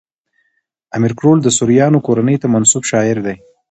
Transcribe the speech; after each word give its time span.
امیر 0.95 1.13
کروړ 1.19 1.37
د 1.43 1.47
سوریانو 1.57 2.03
کورنۍ 2.07 2.35
ته 2.41 2.47
منسوب 2.53 2.83
شاعر 2.91 3.17
دﺉ. 3.25 3.37